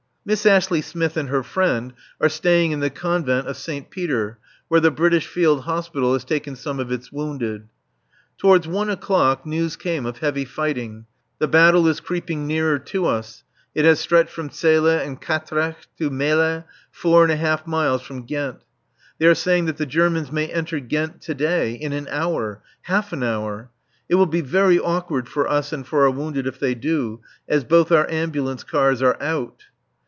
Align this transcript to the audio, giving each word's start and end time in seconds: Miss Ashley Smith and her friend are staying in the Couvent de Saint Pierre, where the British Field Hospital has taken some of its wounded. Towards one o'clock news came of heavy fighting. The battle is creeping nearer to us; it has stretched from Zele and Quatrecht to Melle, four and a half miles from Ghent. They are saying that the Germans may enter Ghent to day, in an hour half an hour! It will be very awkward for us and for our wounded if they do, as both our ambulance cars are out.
Miss 0.23 0.45
Ashley 0.45 0.83
Smith 0.83 1.17
and 1.17 1.29
her 1.29 1.41
friend 1.41 1.93
are 2.21 2.29
staying 2.29 2.71
in 2.71 2.79
the 2.79 2.91
Couvent 2.91 3.47
de 3.47 3.53
Saint 3.55 3.89
Pierre, 3.89 4.37
where 4.67 4.79
the 4.79 4.91
British 4.91 5.25
Field 5.25 5.61
Hospital 5.63 6.13
has 6.13 6.23
taken 6.23 6.55
some 6.55 6.79
of 6.79 6.91
its 6.91 7.11
wounded. 7.11 7.67
Towards 8.37 8.67
one 8.67 8.91
o'clock 8.91 9.47
news 9.47 9.75
came 9.75 10.05
of 10.05 10.19
heavy 10.19 10.45
fighting. 10.45 11.07
The 11.39 11.47
battle 11.47 11.87
is 11.87 11.99
creeping 11.99 12.45
nearer 12.45 12.77
to 12.77 13.07
us; 13.07 13.43
it 13.73 13.83
has 13.83 13.99
stretched 13.99 14.29
from 14.29 14.49
Zele 14.51 14.89
and 15.03 15.19
Quatrecht 15.19 15.87
to 15.97 16.11
Melle, 16.11 16.65
four 16.91 17.23
and 17.23 17.31
a 17.31 17.35
half 17.35 17.65
miles 17.65 18.03
from 18.03 18.27
Ghent. 18.27 18.59
They 19.17 19.25
are 19.25 19.33
saying 19.33 19.65
that 19.65 19.77
the 19.77 19.87
Germans 19.87 20.31
may 20.31 20.45
enter 20.51 20.79
Ghent 20.79 21.23
to 21.23 21.33
day, 21.33 21.71
in 21.73 21.93
an 21.93 22.07
hour 22.11 22.61
half 22.83 23.11
an 23.11 23.23
hour! 23.23 23.71
It 24.07 24.15
will 24.15 24.27
be 24.27 24.41
very 24.41 24.77
awkward 24.77 25.27
for 25.27 25.47
us 25.47 25.73
and 25.73 25.85
for 25.85 26.03
our 26.03 26.11
wounded 26.11 26.45
if 26.45 26.59
they 26.59 26.75
do, 26.75 27.21
as 27.49 27.63
both 27.63 27.91
our 27.91 28.07
ambulance 28.11 28.63
cars 28.63 29.01
are 29.01 29.17
out. 29.19 29.63